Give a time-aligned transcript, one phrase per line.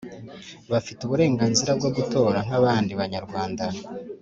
[0.71, 3.65] Bafite uburenganzira bwo gutora nkabandi banyarwanda